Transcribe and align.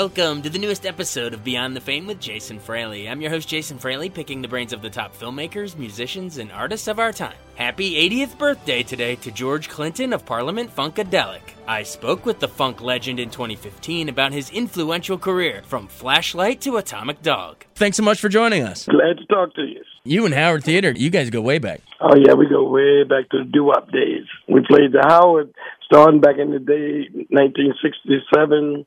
Welcome 0.00 0.40
to 0.40 0.48
the 0.48 0.58
newest 0.58 0.86
episode 0.86 1.34
of 1.34 1.44
Beyond 1.44 1.76
the 1.76 1.80
Fame 1.82 2.06
with 2.06 2.20
Jason 2.20 2.58
Fraley. 2.58 3.06
I'm 3.06 3.20
your 3.20 3.30
host, 3.30 3.46
Jason 3.46 3.76
Fraley, 3.76 4.08
picking 4.08 4.40
the 4.40 4.48
brains 4.48 4.72
of 4.72 4.80
the 4.80 4.88
top 4.88 5.14
filmmakers, 5.14 5.76
musicians, 5.76 6.38
and 6.38 6.50
artists 6.52 6.88
of 6.88 6.98
our 6.98 7.12
time. 7.12 7.34
Happy 7.54 8.08
80th 8.08 8.38
birthday 8.38 8.82
today 8.82 9.16
to 9.16 9.30
George 9.30 9.68
Clinton 9.68 10.14
of 10.14 10.24
Parliament 10.24 10.74
Funkadelic. 10.74 11.42
I 11.68 11.82
spoke 11.82 12.24
with 12.24 12.40
the 12.40 12.48
funk 12.48 12.80
legend 12.80 13.20
in 13.20 13.28
2015 13.28 14.08
about 14.08 14.32
his 14.32 14.48
influential 14.48 15.18
career, 15.18 15.60
from 15.66 15.86
Flashlight 15.86 16.62
to 16.62 16.78
Atomic 16.78 17.20
Dog. 17.20 17.66
Thanks 17.74 17.98
so 17.98 18.02
much 18.02 18.22
for 18.22 18.30
joining 18.30 18.62
us. 18.62 18.86
Glad 18.86 19.18
to 19.18 19.26
talk 19.26 19.54
to 19.56 19.64
you. 19.64 19.82
You 20.04 20.24
and 20.24 20.32
Howard 20.32 20.64
Theater, 20.64 20.94
you 20.96 21.10
guys 21.10 21.28
go 21.28 21.42
way 21.42 21.58
back. 21.58 21.82
Oh 22.00 22.16
yeah, 22.16 22.32
we 22.32 22.48
go 22.48 22.66
way 22.66 23.04
back 23.04 23.28
to 23.32 23.38
the 23.40 23.44
doo-wop 23.44 23.92
days. 23.92 24.24
We 24.48 24.62
played 24.66 24.92
the 24.92 25.04
Howard 25.06 25.52
starting 25.90 26.20
back 26.20 26.38
in 26.38 26.52
the 26.52 26.58
day, 26.58 27.08
1967. 27.30 28.86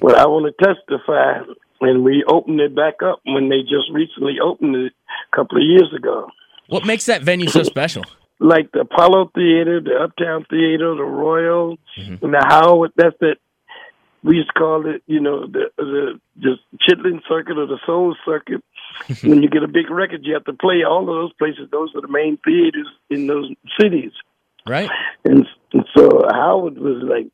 but 0.00 0.14
I 0.18 0.26
want 0.26 0.46
to 0.46 0.64
testify, 0.64 1.40
and 1.80 2.04
we 2.04 2.24
opened 2.28 2.60
it 2.60 2.74
back 2.74 3.02
up 3.02 3.20
when 3.24 3.48
they 3.48 3.62
just 3.62 3.90
recently 3.92 4.36
opened 4.42 4.76
it 4.76 4.92
a 5.32 5.36
couple 5.36 5.58
of 5.58 5.64
years 5.64 5.92
ago. 5.96 6.28
What 6.68 6.86
makes 6.86 7.06
that 7.06 7.22
venue 7.22 7.48
so 7.48 7.62
special? 7.62 8.04
Like 8.38 8.70
the 8.72 8.80
Apollo 8.80 9.30
Theater, 9.34 9.80
the 9.80 9.94
Uptown 9.94 10.44
Theater, 10.50 10.94
the 10.94 11.02
Royal, 11.02 11.78
mm-hmm. 11.96 12.22
and 12.22 12.34
the 12.34 12.44
Howard. 12.46 12.92
That's 12.94 13.16
it. 13.22 13.38
We 14.22 14.36
used 14.36 14.48
to 14.48 14.52
call 14.52 14.84
it, 14.86 15.02
you 15.06 15.20
know, 15.20 15.46
the 15.46 15.70
the 15.78 16.20
just 16.36 16.60
Chitlin 16.86 17.22
Circuit 17.26 17.56
or 17.56 17.64
the 17.64 17.78
Soul 17.86 18.14
Circuit. 18.26 18.62
when 19.22 19.42
you 19.42 19.48
get 19.48 19.62
a 19.62 19.68
big 19.68 19.88
record, 19.88 20.20
you 20.24 20.34
have 20.34 20.44
to 20.44 20.52
play 20.52 20.84
all 20.86 21.00
of 21.00 21.06
those 21.06 21.32
places. 21.38 21.70
Those 21.72 21.94
are 21.94 22.02
the 22.02 22.08
main 22.08 22.36
theaters 22.44 22.88
in 23.08 23.26
those 23.26 23.50
cities. 23.80 24.12
Right. 24.66 24.90
And, 25.24 25.46
and 25.76 25.86
so 25.94 26.22
Howard 26.30 26.78
was 26.78 27.02
like, 27.02 27.28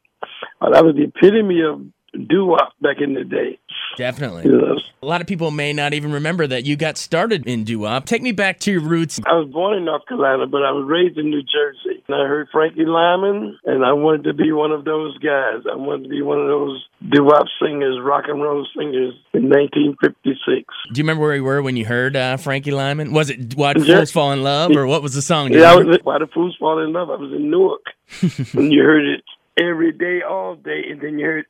oh, 0.61 0.73
that 0.73 0.85
was 0.85 0.97
the 0.97 1.05
epitome 1.05 1.62
of 1.62 1.81
doo 2.13 2.47
wop 2.47 2.73
back 2.81 2.97
in 3.01 3.15
the 3.15 3.25
day. 3.25 3.59
Definitely. 3.97 4.45
Know? 4.45 4.79
A 5.03 5.07
lot 5.07 5.21
of 5.21 5.27
people 5.27 5.51
may 5.51 5.73
not 5.73 5.95
even 5.95 6.13
remember 6.13 6.47
that 6.47 6.65
you 6.65 6.77
got 6.77 6.97
started 6.97 7.47
in 7.47 7.65
doo 7.65 7.81
wop. 7.81 8.07
Take 8.07 8.23
me 8.23 8.33
back 8.33 8.61
to 8.61 8.73
your 8.73 8.81
roots. 8.81 9.21
I 9.27 9.35
was 9.35 9.49
born 9.51 9.77
in 9.77 9.85
North 9.85 10.07
Carolina, 10.07 10.47
but 10.47 10.63
I 10.63 10.71
was 10.71 10.87
raised 10.89 11.19
in 11.19 11.31
New 11.31 11.43
Jersey. 11.43 12.03
And 12.09 12.17
I 12.17 12.27
heard 12.27 12.49
Frankie 12.53 12.85
Lyman, 12.85 13.59
and 13.65 13.85
I 13.85 13.93
wanted 13.93 14.25
to 14.25 14.35
be 14.35 14.53
one 14.53 14.73
of 14.73 14.85
those 14.85 15.17
guys. 15.19 15.63
I 15.71 15.77
wanted 15.77 16.05
to 16.05 16.09
be 16.09 16.23
one 16.23 16.41
of 16.41 16.47
those 16.47 16.87
doo 17.11 17.25
wop 17.25 17.47
singers, 17.61 17.99
rock 18.03 18.25
and 18.29 18.43
roll 18.43 18.67
singers 18.77 19.15
in 19.33 19.49
1956. 19.49 20.65
Do 20.93 20.99
you 20.99 21.05
remember 21.05 21.23
where 21.23 21.37
you 21.37 21.45
were 21.45 21.63
when 21.63 21.77
you 21.77 21.87
heard 21.87 22.17
uh, 22.17 22.37
Frankie 22.37 22.71
Lyman? 22.71 23.12
Was 23.12 23.31
it 23.31 23.56
Why 23.56 23.72
Do 23.72 23.84
Fools 23.84 24.12
Fall 24.12 24.33
in 24.33 24.43
Love, 24.43 24.77
or 24.77 24.87
what 24.87 25.03
was 25.03 25.15
the 25.15 25.22
song? 25.22 25.53
Yeah, 25.53 25.72
I 25.72 25.77
was, 25.77 25.99
Why 26.03 26.19
Do 26.19 26.27
Fools 26.33 26.56
Fall 26.59 26.78
in 26.83 26.93
Love. 26.93 27.11
I 27.11 27.17
was 27.17 27.33
in 27.33 27.51
Newark. 27.51 27.87
and 28.55 28.72
you 28.72 28.83
heard 28.83 29.05
it 29.06 29.25
every 29.56 29.93
day, 29.93 30.22
all 30.22 30.56
day, 30.56 30.83
and 30.91 31.01
then 31.01 31.19
you 31.19 31.27
heard 31.27 31.47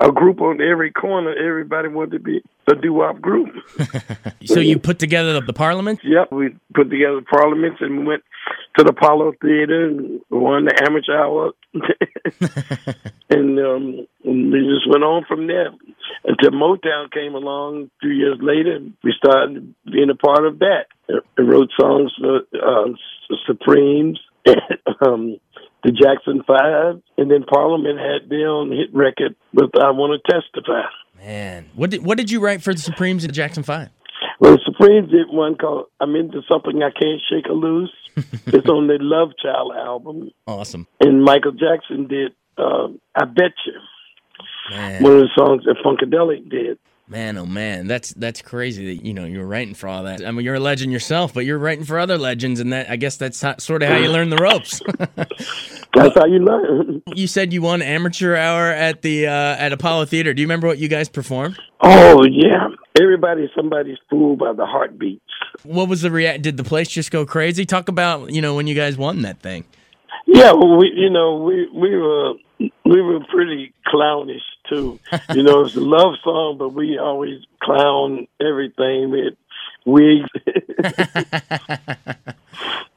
a 0.00 0.10
group 0.10 0.40
on 0.40 0.60
every 0.60 0.90
corner. 0.90 1.34
Everybody 1.34 1.88
wanted 1.88 2.12
to 2.12 2.18
be 2.20 2.42
a 2.66 2.74
doo-wop 2.74 3.20
group. 3.20 3.50
so 4.44 4.60
you 4.60 4.78
put 4.78 4.98
together 4.98 5.34
the, 5.34 5.40
the 5.42 5.52
Parliament? 5.52 6.00
Yep, 6.02 6.32
we 6.32 6.56
put 6.74 6.90
together 6.90 7.16
the 7.16 7.26
Parliaments 7.30 7.78
and 7.80 8.00
we 8.00 8.04
went 8.04 8.22
to 8.78 8.84
the 8.84 8.90
Apollo 8.90 9.34
Theater 9.40 9.88
and 9.88 10.20
won 10.30 10.64
the 10.64 10.82
amateur 10.86 11.16
hour. 11.16 11.52
and, 13.30 13.58
um, 13.58 14.06
we 14.24 14.60
just 14.72 14.88
went 14.88 15.04
on 15.04 15.24
from 15.28 15.46
there 15.46 15.70
until 16.24 16.50
Motown 16.50 17.12
came 17.12 17.34
along 17.34 17.90
two 18.02 18.10
years 18.10 18.38
later. 18.40 18.80
We 19.02 19.12
started 19.16 19.74
being 19.84 20.10
a 20.10 20.14
part 20.14 20.46
of 20.46 20.58
that. 20.60 20.86
I 21.10 21.42
wrote 21.42 21.70
songs 21.78 22.12
for 22.18 22.40
uh, 22.54 22.88
Supremes. 23.46 24.18
um, 25.06 25.38
the 25.84 25.92
Jackson 25.92 26.42
Five, 26.46 27.00
and 27.18 27.30
then 27.30 27.44
Parliament 27.44 27.98
had 27.98 28.28
their 28.28 28.48
own 28.48 28.72
hit 28.72 28.92
record 28.92 29.36
with 29.52 29.70
"I 29.80 29.90
Want 29.90 30.20
to 30.20 30.32
Testify." 30.32 30.82
Man, 31.18 31.70
what 31.74 31.90
did 31.90 32.04
what 32.04 32.18
did 32.18 32.30
you 32.30 32.40
write 32.40 32.62
for 32.62 32.72
the 32.72 32.80
Supremes 32.80 33.24
and 33.24 33.30
the 33.30 33.34
Jackson 33.34 33.62
Five? 33.62 33.90
Well, 34.40 34.52
the 34.52 34.60
Supremes 34.64 35.10
did 35.10 35.28
one 35.28 35.56
called 35.56 35.86
"I'm 36.00 36.16
Into 36.16 36.42
Something 36.48 36.82
I 36.82 36.90
Can't 36.90 37.20
Shake 37.30 37.48
or 37.48 37.54
Loose." 37.54 37.92
it's 38.16 38.68
on 38.68 38.86
the 38.86 38.98
Love 39.00 39.30
Child 39.42 39.72
album. 39.76 40.30
Awesome. 40.46 40.86
And 41.00 41.22
Michael 41.22 41.52
Jackson 41.52 42.06
did 42.08 42.32
uh, 42.58 42.88
"I 43.14 43.24
Bet 43.26 43.52
You," 43.66 43.80
Man. 44.70 45.02
one 45.02 45.12
of 45.12 45.20
the 45.20 45.30
songs 45.36 45.64
that 45.64 45.76
Funkadelic 45.84 46.48
did. 46.50 46.78
Man, 47.06 47.36
oh 47.36 47.44
man, 47.44 47.86
that's 47.86 48.14
that's 48.14 48.40
crazy 48.40 48.96
that 48.96 49.04
you 49.04 49.12
know 49.12 49.26
you're 49.26 49.46
writing 49.46 49.74
for 49.74 49.88
all 49.88 50.04
that. 50.04 50.24
I 50.24 50.30
mean, 50.30 50.42
you're 50.42 50.54
a 50.54 50.60
legend 50.60 50.90
yourself, 50.90 51.34
but 51.34 51.44
you're 51.44 51.58
writing 51.58 51.84
for 51.84 51.98
other 51.98 52.16
legends, 52.16 52.60
and 52.60 52.72
that 52.72 52.88
I 52.88 52.96
guess 52.96 53.18
that's 53.18 53.42
how, 53.42 53.58
sort 53.58 53.82
of 53.82 53.90
how 53.90 53.98
you 53.98 54.08
learn 54.08 54.30
the 54.30 54.38
ropes. 54.38 54.80
that's 55.94 56.14
how 56.14 56.24
you 56.24 56.38
learn. 56.38 57.02
You 57.14 57.28
said 57.28 57.52
you 57.52 57.62
won 57.62 57.80
amateur 57.80 58.34
hour 58.34 58.70
at 58.70 59.02
the 59.02 59.26
uh, 59.26 59.30
at 59.30 59.72
Apollo 59.72 60.06
Theater. 60.06 60.32
Do 60.32 60.40
you 60.40 60.48
remember 60.48 60.66
what 60.66 60.78
you 60.78 60.88
guys 60.88 61.08
performed? 61.08 61.58
Oh 61.80 62.24
yeah, 62.24 62.68
everybody, 63.00 63.48
somebody's 63.54 63.98
fooled 64.08 64.38
by 64.38 64.52
the 64.52 64.66
heartbeats. 64.66 65.22
What 65.62 65.88
was 65.88 66.00
the 66.02 66.10
react? 66.10 66.42
Did 66.42 66.56
the 66.56 66.64
place 66.64 66.88
just 66.88 67.10
go 67.10 67.26
crazy? 67.26 67.66
Talk 67.66 67.88
about 67.88 68.30
you 68.30 68.40
know 68.40 68.54
when 68.54 68.66
you 68.66 68.74
guys 68.74 68.96
won 68.96 69.22
that 69.22 69.40
thing. 69.40 69.64
Yeah, 70.26 70.52
well, 70.52 70.78
we 70.78 70.90
you 70.96 71.10
know 71.10 71.36
we 71.36 71.68
we 71.72 71.96
were 71.96 72.32
we 72.58 73.02
were 73.02 73.20
pretty 73.30 73.74
clownish 73.86 74.42
too. 74.68 74.98
you 75.34 75.42
know, 75.42 75.64
it's 75.64 75.76
a 75.76 75.80
love 75.80 76.14
song, 76.22 76.56
but 76.58 76.70
we 76.70 76.98
always 76.98 77.40
clown 77.62 78.26
everything. 78.40 79.12
Had 79.12 79.36
wigs. 79.84 80.28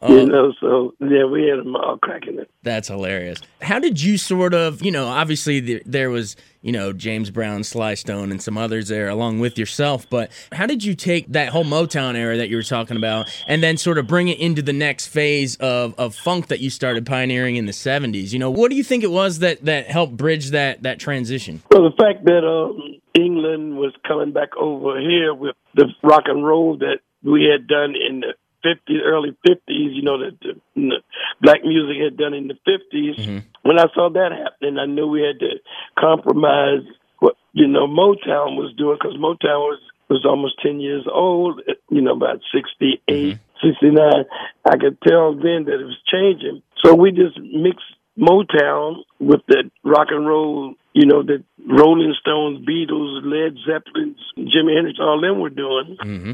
oh. 0.01 0.15
You 0.15 0.25
know, 0.25 0.53
so 0.59 0.93
yeah, 0.99 1.25
we 1.25 1.47
had 1.47 1.59
them 1.59 1.75
all 1.75 1.97
cracking 1.97 2.39
it. 2.39 2.49
That's 2.63 2.87
hilarious. 2.87 3.39
How 3.61 3.79
did 3.79 4.01
you 4.01 4.17
sort 4.17 4.53
of, 4.53 4.83
you 4.83 4.91
know, 4.91 5.07
obviously 5.07 5.59
the, 5.59 5.83
there 5.85 6.09
was, 6.09 6.35
you 6.61 6.71
know, 6.71 6.93
James 6.93 7.29
Brown, 7.29 7.63
Sly 7.63 7.93
Stone, 7.93 8.31
and 8.31 8.41
some 8.41 8.57
others 8.57 8.89
there 8.89 9.07
along 9.07 9.39
with 9.39 9.57
yourself, 9.57 10.09
but 10.09 10.31
how 10.51 10.65
did 10.65 10.83
you 10.83 10.95
take 10.95 11.31
that 11.31 11.49
whole 11.49 11.63
Motown 11.63 12.15
era 12.15 12.37
that 12.37 12.49
you 12.49 12.57
were 12.57 12.63
talking 12.63 12.97
about 12.97 13.27
and 13.47 13.63
then 13.63 13.77
sort 13.77 13.97
of 13.97 14.07
bring 14.07 14.27
it 14.27 14.39
into 14.39 14.61
the 14.61 14.73
next 14.73 15.07
phase 15.07 15.55
of, 15.57 15.95
of 15.97 16.15
funk 16.15 16.47
that 16.47 16.59
you 16.59 16.69
started 16.69 17.05
pioneering 17.05 17.55
in 17.55 17.65
the 17.65 17.71
70s? 17.71 18.33
You 18.33 18.39
know, 18.39 18.51
what 18.51 18.69
do 18.69 18.75
you 18.75 18.83
think 18.83 19.03
it 19.03 19.11
was 19.11 19.39
that, 19.39 19.63
that 19.65 19.87
helped 19.87 20.17
bridge 20.17 20.51
that, 20.51 20.83
that 20.83 20.99
transition? 20.99 21.61
Well, 21.71 21.83
the 21.83 21.95
fact 21.95 22.25
that 22.25 22.45
um, 22.45 22.96
England 23.17 23.77
was 23.77 23.93
coming 24.07 24.31
back 24.31 24.49
over 24.57 24.99
here 24.99 25.33
with 25.33 25.55
the 25.75 25.87
rock 26.03 26.23
and 26.27 26.45
roll 26.45 26.77
that 26.77 26.99
we 27.23 27.49
had 27.51 27.67
done 27.67 27.93
in 27.95 28.21
the 28.21 28.33
50s, 28.65 29.01
early 29.03 29.35
50s, 29.47 29.59
you 29.67 30.01
know, 30.01 30.17
that 30.19 30.39
the, 30.41 30.59
the 30.75 31.01
black 31.41 31.63
music 31.63 31.97
had 32.03 32.17
done 32.17 32.33
in 32.33 32.47
the 32.47 32.57
50s. 32.67 33.19
Mm-hmm. 33.19 33.37
When 33.63 33.79
I 33.79 33.85
saw 33.93 34.09
that 34.09 34.31
happening, 34.31 34.77
I 34.77 34.85
knew 34.85 35.07
we 35.07 35.21
had 35.21 35.39
to 35.39 35.59
compromise 35.97 36.85
what, 37.19 37.35
you 37.53 37.67
know, 37.67 37.87
Motown 37.87 38.55
was 38.55 38.73
doing 38.77 38.97
because 38.99 39.17
Motown 39.17 39.59
was, 39.67 39.79
was 40.09 40.25
almost 40.25 40.61
10 40.63 40.79
years 40.79 41.05
old, 41.11 41.61
you 41.89 42.01
know, 42.01 42.13
about 42.13 42.39
68, 42.53 43.01
mm-hmm. 43.07 43.67
69. 43.67 44.25
I 44.65 44.77
could 44.77 44.97
tell 45.01 45.33
then 45.33 45.65
that 45.65 45.79
it 45.79 45.85
was 45.85 46.01
changing. 46.11 46.61
So 46.83 46.93
we 46.93 47.11
just 47.11 47.39
mixed 47.39 47.85
Motown 48.17 49.03
with 49.19 49.41
the 49.47 49.69
rock 49.83 50.07
and 50.09 50.27
roll, 50.27 50.73
you 50.97 51.05
know, 51.05 51.21
the 51.21 51.43
Rolling 51.63 52.15
Stones, 52.19 52.65
Beatles, 52.65 53.21
Led 53.23 53.55
Zeppelin, 53.67 54.15
Jimi 54.35 54.75
Hendrix, 54.75 54.97
all 54.99 55.21
them 55.21 55.39
were 55.39 55.51
doing. 55.51 55.95
Mm-hmm. 56.01 56.31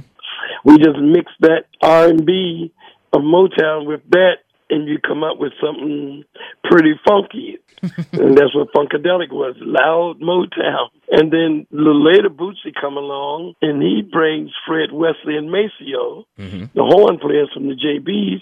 We 0.64 0.78
just 0.78 1.00
mixed 1.00 1.36
that 1.42 1.66
R 1.82 2.08
and 2.08 2.26
B 2.26 2.72
of 3.12 3.22
Motown 3.24 3.86
with 3.86 4.00
that, 4.12 4.38
and 4.70 4.88
you 4.88 5.00
come 5.00 5.22
up 5.22 5.38
with 5.38 5.52
something 5.62 6.24
pretty 6.64 6.94
funky. 7.06 7.58
and 8.14 8.38
that's 8.38 8.56
what 8.56 8.72
Funkadelic 8.74 9.32
was, 9.34 9.56
loud 9.60 10.22
Motown. 10.22 10.88
And 11.12 11.30
then 11.30 11.68
a 11.70 11.76
little 11.76 12.02
later, 12.02 12.30
Bootsy 12.30 12.74
come 12.80 12.96
along, 12.96 13.56
and 13.62 13.84
he 13.84 14.02
brings 14.02 14.52
Fred 14.66 14.94
Wesley 14.94 15.36
and 15.36 15.52
Maceo, 15.52 16.26
mm-hmm. 16.40 16.66
the 16.74 16.84
horn 16.84 17.20
players 17.20 17.50
from 17.54 17.68
the 17.68 17.76
JBs. 17.76 18.42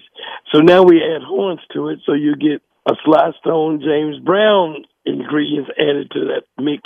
So 0.53 0.59
now 0.59 0.83
we 0.83 1.01
add 1.01 1.23
horns 1.23 1.61
to 1.73 1.89
it, 1.89 1.99
so 2.05 2.13
you 2.13 2.35
get 2.35 2.61
a 2.87 2.93
Sly 3.03 3.31
Stone, 3.41 3.81
James 3.81 4.19
Brown 4.23 4.85
ingredients 5.05 5.69
added 5.77 6.11
to 6.11 6.19
that 6.27 6.43
mix, 6.61 6.83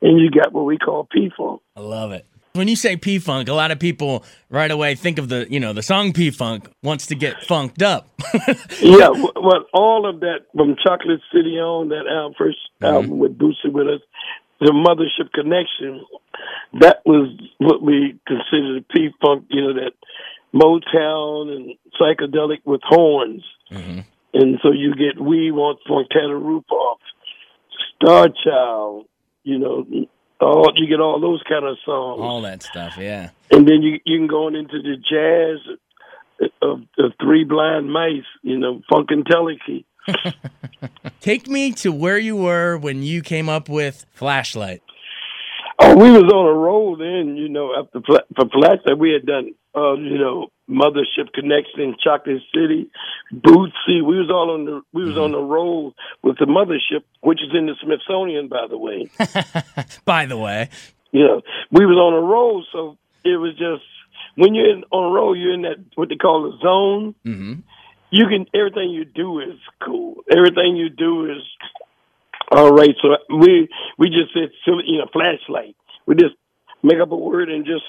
and 0.00 0.20
you 0.20 0.30
got 0.30 0.52
what 0.52 0.64
we 0.64 0.78
call 0.78 1.08
P 1.10 1.30
Funk. 1.36 1.60
I 1.76 1.80
love 1.80 2.12
it. 2.12 2.26
When 2.54 2.68
you 2.68 2.76
say 2.76 2.96
P 2.96 3.18
Funk, 3.18 3.48
a 3.48 3.54
lot 3.54 3.70
of 3.70 3.78
people 3.78 4.24
right 4.50 4.70
away 4.70 4.94
think 4.94 5.18
of 5.18 5.30
the, 5.30 5.46
you 5.48 5.58
know, 5.58 5.72
the 5.72 5.82
song 5.82 6.12
P 6.12 6.30
Funk 6.30 6.70
wants 6.82 7.06
to 7.06 7.14
get 7.14 7.42
funked 7.44 7.82
up. 7.82 8.10
yeah, 8.80 9.08
well, 9.08 9.64
all 9.72 10.08
of 10.08 10.20
that 10.20 10.40
from 10.54 10.76
Chocolate 10.84 11.20
City 11.32 11.58
on 11.58 11.88
that 11.88 12.06
album, 12.06 12.34
1st 12.38 12.48
mm-hmm. 12.50 12.84
album 12.84 13.18
with 13.18 13.38
Bootsy 13.38 13.72
with 13.72 13.86
us, 13.88 14.00
the 14.60 14.70
Mothership 14.70 15.32
Connection, 15.32 16.04
that 16.80 16.98
was 17.04 17.28
what 17.58 17.82
we 17.82 18.18
considered 18.26 18.86
P 18.88 19.08
Funk. 19.20 19.46
You 19.48 19.62
know 19.62 19.74
that 19.74 19.92
Motown 20.54 21.54
and 21.54 21.74
psychedelic 21.98 22.58
with 22.64 22.80
horns, 22.84 23.42
mm-hmm. 23.70 24.00
and 24.34 24.58
so 24.62 24.72
you 24.72 24.94
get 24.94 25.20
We 25.20 25.50
Want 25.50 25.78
Fontana 25.88 26.36
Roof 26.36 26.64
Off, 26.70 27.00
Star 28.02 28.28
Child, 28.44 29.06
you 29.44 29.58
know, 29.58 29.86
all 30.40 30.72
you 30.74 30.86
get 30.88 31.00
all 31.00 31.20
those 31.20 31.42
kind 31.48 31.64
of 31.64 31.76
songs, 31.84 32.20
all 32.20 32.42
that 32.42 32.62
stuff, 32.62 32.96
yeah. 32.98 33.30
And 33.50 33.66
then 33.66 33.82
you 33.82 34.00
you 34.04 34.18
can 34.18 34.26
go 34.26 34.46
on 34.46 34.54
into 34.54 34.80
the 34.82 34.96
jazz 34.96 36.48
of 36.60 36.80
the 36.96 37.12
Three 37.20 37.44
Blind 37.44 37.92
Mice, 37.92 38.24
you 38.42 38.58
know, 38.58 38.80
Funkadelic. 38.90 39.84
Take 41.20 41.46
me 41.46 41.72
to 41.72 41.92
where 41.92 42.18
you 42.18 42.36
were 42.36 42.76
when 42.76 43.02
you 43.02 43.22
came 43.22 43.48
up 43.48 43.68
with 43.68 44.04
Flashlight. 44.12 44.82
Oh, 45.78 45.96
we 45.96 46.10
was 46.10 46.24
on 46.24 46.46
a 46.46 46.52
roll 46.52 46.96
then, 46.96 47.36
you 47.36 47.48
know, 47.48 47.72
after 47.76 48.00
for 48.00 48.48
Flashlight, 48.52 48.98
we 48.98 49.12
had 49.12 49.26
done, 49.26 49.54
uh, 49.74 49.94
you 49.94 50.18
know, 50.18 50.48
Mothership 50.68 51.32
Connection, 51.34 51.96
Chocolate 52.02 52.42
City, 52.54 52.90
Bootsy. 53.32 54.02
We 54.02 54.18
was 54.18 54.30
all 54.30 54.50
on 54.50 54.64
the 54.64 54.82
we 54.92 55.04
was 55.04 55.12
mm-hmm. 55.14 55.20
on 55.20 55.32
the 55.32 55.40
roll 55.40 55.94
with 56.22 56.38
the 56.38 56.46
Mothership, 56.46 57.02
which 57.20 57.40
is 57.42 57.50
in 57.54 57.66
the 57.66 57.74
Smithsonian, 57.82 58.48
by 58.48 58.66
the 58.68 58.78
way. 58.78 59.10
by 60.04 60.26
the 60.26 60.36
way, 60.36 60.68
you 61.10 61.24
know, 61.24 61.42
we 61.70 61.86
was 61.86 61.96
on 61.96 62.14
a 62.14 62.20
roll, 62.20 62.64
so 62.72 62.96
it 63.24 63.36
was 63.36 63.52
just 63.52 63.84
when 64.36 64.54
you're 64.54 64.70
in, 64.70 64.84
on 64.90 65.10
a 65.10 65.14
roll, 65.14 65.36
you're 65.36 65.54
in 65.54 65.62
that 65.62 65.84
what 65.94 66.08
they 66.08 66.16
call 66.16 66.46
a 66.46 66.58
zone. 66.58 67.14
Mm-hmm. 67.26 67.60
You 68.10 68.26
can 68.26 68.46
everything 68.54 68.90
you 68.90 69.04
do 69.04 69.40
is 69.40 69.58
cool. 69.84 70.16
Everything 70.30 70.76
you 70.76 70.90
do 70.90 71.30
is 71.30 71.42
all 72.50 72.72
right. 72.72 72.94
So 73.00 73.16
we 73.34 73.68
we 73.98 74.08
just 74.08 74.32
said 74.34 74.50
you 74.66 74.98
know 74.98 75.06
flashlight. 75.12 75.76
We 76.06 76.14
just 76.14 76.34
make 76.82 77.00
up 77.00 77.10
a 77.10 77.16
word 77.16 77.48
and 77.48 77.64
just 77.64 77.84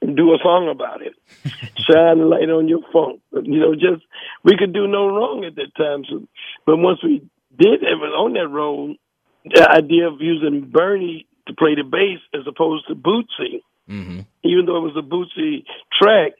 do 0.00 0.34
a 0.34 0.38
song 0.42 0.68
about 0.68 1.02
it. 1.02 1.14
Shine 1.76 2.18
the 2.18 2.24
light 2.24 2.48
on 2.48 2.68
your 2.68 2.80
funk. 2.92 3.20
You 3.32 3.60
know, 3.60 3.74
just 3.74 4.04
we 4.44 4.56
could 4.56 4.72
do 4.72 4.86
no 4.86 5.08
wrong 5.08 5.44
at 5.44 5.56
that 5.56 5.74
time. 5.76 6.04
So, 6.08 6.26
but 6.66 6.76
once 6.76 7.02
we 7.02 7.20
did 7.58 7.82
it 7.82 7.98
was 7.98 8.14
on 8.16 8.34
that 8.34 8.48
road, 8.48 8.96
the 9.44 9.68
idea 9.68 10.06
of 10.06 10.20
using 10.20 10.70
Bernie 10.70 11.26
to 11.46 11.54
play 11.54 11.74
the 11.74 11.82
bass 11.82 12.20
as 12.34 12.46
opposed 12.46 12.86
to 12.88 12.94
Bootsy, 12.94 13.62
mm-hmm. 13.88 14.20
even 14.44 14.66
though 14.66 14.76
it 14.76 14.92
was 14.92 14.96
a 14.96 15.02
Bootsy 15.02 15.64
track, 16.00 16.32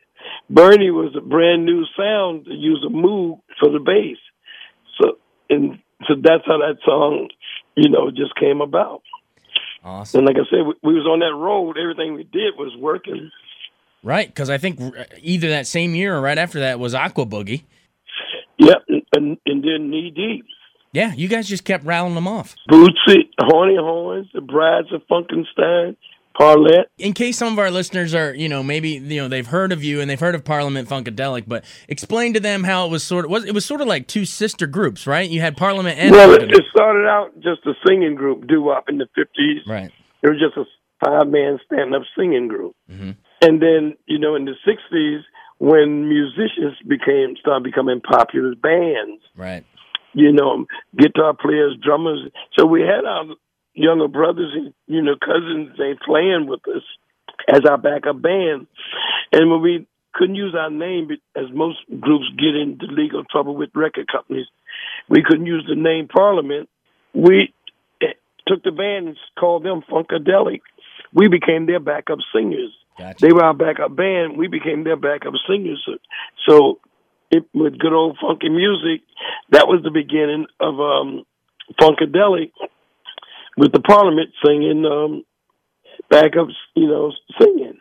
Bernie 0.51 0.91
was 0.91 1.15
a 1.17 1.21
brand 1.21 1.65
new 1.65 1.85
sound 1.97 2.45
to 2.47 2.53
use 2.53 2.85
a 2.87 2.93
Moog 2.93 3.41
for 3.59 3.71
the 3.71 3.81
bass. 3.81 4.19
So 5.01 5.19
and 5.51 5.79
so 6.07 6.15
that's 6.21 6.45
how 6.47 6.59
that 6.59 6.79
song, 6.85 7.29
you 7.77 7.89
know, 7.89 8.11
just 8.11 8.35
came 8.37 8.61
about. 8.61 9.03
Awesome. 9.83 10.19
And 10.19 10.27
like 10.27 10.37
I 10.37 10.49
said, 10.51 10.67
we, 10.67 10.75
we 10.83 10.95
was 10.95 11.07
on 11.07 11.21
that 11.21 11.35
road. 11.35 11.79
Everything 11.79 12.15
we 12.15 12.25
did 12.25 12.55
was 12.57 12.75
working. 12.79 13.31
Right, 14.03 14.29
because 14.29 14.49
I 14.49 14.59
think 14.59 14.81
either 15.21 15.49
that 15.49 15.67
same 15.67 15.95
year 15.95 16.17
or 16.17 16.21
right 16.21 16.39
after 16.39 16.61
that 16.61 16.79
was 16.79 16.95
Aqua 16.95 17.27
Boogie. 17.27 17.65
Yep, 18.59 18.85
and, 19.15 19.37
and 19.47 19.65
then 19.65 19.91
Knee 19.91 20.13
Deep. 20.15 20.45
Yeah, 20.93 21.13
you 21.15 21.29
guys 21.29 21.49
just 21.49 21.65
kept 21.65 21.85
rattling 21.85 22.15
them 22.15 22.27
off. 22.27 22.55
Bootsy, 22.71 23.29
Horny 23.41 23.77
Horns, 23.77 24.29
The 24.33 24.41
Brides 24.41 24.89
of 24.93 25.03
Funkenstein, 25.11 25.97
Parliament. 26.39 26.89
In 26.99 27.13
case 27.13 27.37
some 27.37 27.53
of 27.53 27.59
our 27.59 27.71
listeners 27.71 28.15
are, 28.15 28.35
you 28.35 28.49
know, 28.49 28.63
maybe 28.63 28.91
you 28.91 29.21
know 29.21 29.29
they've 29.29 29.47
heard 29.47 29.73
of 29.73 29.85
you 29.85 30.01
and 30.01 30.09
they've 30.09 30.19
heard 30.19 30.35
of 30.35 30.45
Parliament 30.45 30.89
Funkadelic, 30.89 31.45
but 31.47 31.65
explain 31.89 32.35
to 32.35 32.41
them 32.41 32.65
how 32.65 32.87
it 32.87 32.91
was 32.91 33.03
sort 33.03 33.25
of 33.25 33.31
was 33.31 33.45
it 33.45 33.53
was 33.53 33.65
sort 33.65 33.81
of 33.81 33.89
like 33.89 34.07
two 34.07 34.25
sister 34.25 34.67
groups, 34.67 35.07
right? 35.07 35.29
You 35.29 35.41
had 35.41 35.57
Parliament 35.57 35.99
and 35.99 36.13
well, 36.13 36.33
it 36.33 36.65
started 36.71 37.07
out 37.07 37.35
just 37.41 37.67
a 37.67 37.73
singing 37.87 38.15
group, 38.15 38.47
doo 38.47 38.63
wop 38.63 38.89
in 38.89 38.99
the 38.99 39.09
fifties. 39.15 39.63
Right. 39.67 39.91
It 40.23 40.29
was 40.29 40.39
just 40.41 40.57
a 40.57 40.65
five 41.05 41.29
man 41.29 41.59
stand 41.67 41.95
up 41.95 42.03
singing 42.17 42.49
group. 42.49 42.75
Mm-hmm. 42.91 43.11
And 43.41 43.63
then, 43.63 43.97
you 44.07 44.19
know, 44.19 44.35
in 44.35 44.45
the 44.45 44.55
60s, 44.67 45.23
when 45.59 46.09
musicians 46.09 46.77
became 46.87 47.37
started 47.41 47.65
becoming 47.65 48.01
popular 48.01 48.55
bands, 48.55 49.23
right? 49.37 49.65
You 50.15 50.33
know, 50.33 50.67
guitar 50.97 51.35
players, 51.35 51.77
drummers. 51.83 52.31
So 52.57 52.65
we 52.65 52.81
had 52.81 53.05
our 53.05 53.25
younger 53.75 54.09
brothers 54.09 54.53
and 54.55 54.73
you 54.87 55.03
know 55.03 55.15
cousins 55.21 55.77
they 55.79 55.95
playing 56.05 56.47
with 56.47 56.61
us 56.69 56.83
as 57.49 57.61
our 57.69 57.79
backup 57.79 58.23
band, 58.23 58.67
and 59.33 59.51
when 59.51 59.63
we 59.63 59.87
couldn't 60.15 60.37
use 60.37 60.55
our 60.59 60.71
name, 60.71 61.11
as 61.37 61.45
most 61.53 61.79
groups 62.01 62.25
get 62.37 62.57
into 62.57 62.87
legal 62.87 63.25
trouble 63.25 63.55
with 63.55 63.71
record 63.75 64.09
companies, 64.11 64.47
we 65.09 65.23
couldn't 65.23 65.47
use 65.47 65.65
the 65.69 65.77
name 65.77 66.09
Parliament. 66.09 66.69
We 67.15 67.53
eh, 68.03 68.15
took 68.47 68.63
the 68.65 68.73
band 68.73 69.09
and 69.09 69.17
called 69.39 69.65
them 69.65 69.83
Funkadelic. 69.89 70.61
We 71.13 71.29
became 71.29 71.67
their 71.67 71.81
backup 71.81 72.19
singers. 72.35 72.73
Gotcha. 72.99 73.25
They 73.25 73.33
were 73.33 73.45
our 73.45 73.55
backup 73.55 73.95
band. 73.95 74.37
We 74.37 74.49
became 74.49 74.85
their 74.85 74.97
backup 74.97 75.35
singers. 75.49 75.89
So 76.49 76.81
it 77.31 77.45
with 77.55 77.79
good 77.79 77.93
old 77.93 78.19
funky 78.21 78.49
music, 78.49 79.03
that 79.51 79.69
was 79.69 79.83
the 79.85 79.91
beginning 79.91 80.47
of 80.61 80.81
um 80.81 81.25
Funkadelic 81.81 82.53
with 83.57 83.73
the 83.73 83.81
Parliament 83.81 84.31
singing 84.45 84.85
um 84.85 85.25
backups, 86.11 86.55
you 86.75 86.89
know, 86.89 87.13
singing. 87.41 87.79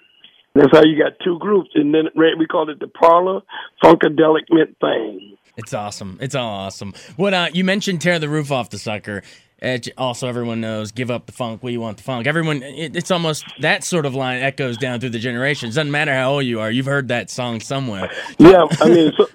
That's 0.54 0.76
how 0.76 0.84
you 0.84 0.98
got 0.98 1.24
two 1.24 1.38
groups, 1.40 1.70
and 1.76 1.94
then 1.94 2.06
we 2.16 2.48
called 2.48 2.70
it 2.70 2.80
the 2.80 2.88
Parlor 2.88 3.42
Funkadelic 3.84 4.46
Mint 4.50 4.76
Thing. 4.82 5.37
It's 5.58 5.74
awesome. 5.74 6.18
It's 6.22 6.36
all 6.36 6.50
awesome. 6.50 6.94
What 7.16 7.34
uh, 7.34 7.50
you 7.52 7.64
mentioned, 7.64 8.02
tear 8.02 8.20
the 8.20 8.30
roof 8.30 8.52
off 8.52 8.70
the 8.70 8.78
sucker. 8.78 9.24
It 9.60 9.90
also, 9.98 10.28
everyone 10.28 10.62
knows, 10.62 10.92
give 10.92 11.10
up 11.10 11.26
the 11.26 11.32
funk. 11.32 11.64
We 11.64 11.78
want 11.78 11.98
the 11.98 12.04
funk. 12.04 12.28
Everyone, 12.28 12.62
it, 12.62 12.96
it's 12.96 13.10
almost 13.10 13.44
that 13.62 13.84
sort 13.84 14.06
of 14.06 14.14
line 14.14 14.44
echoes 14.44 14.78
down 14.78 15.00
through 15.00 15.10
the 15.10 15.20
generations. 15.20 15.76
Doesn't 15.76 15.92
matter 15.92 16.14
how 16.14 16.34
old 16.34 16.46
you 16.46 16.60
are, 16.60 16.70
you've 16.70 16.86
heard 16.86 17.08
that 17.08 17.32
song 17.32 17.60
somewhere. 17.60 18.12
Yeah, 18.38 18.66
I 18.80 18.88
mean, 18.88 19.12
so, 19.18 19.28